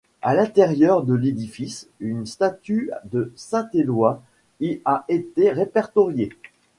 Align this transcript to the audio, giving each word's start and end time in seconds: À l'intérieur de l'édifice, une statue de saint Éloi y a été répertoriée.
À 0.23 0.33
l'intérieur 0.33 1.03
de 1.03 1.13
l'édifice, 1.13 1.87
une 1.99 2.25
statue 2.25 2.89
de 3.05 3.31
saint 3.35 3.69
Éloi 3.71 4.23
y 4.59 4.81
a 4.83 5.05
été 5.09 5.51
répertoriée. 5.51 6.31